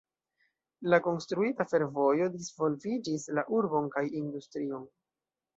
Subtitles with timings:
[0.93, 4.93] La konstruita fervojo disvolviĝis la urbon kaj industrion.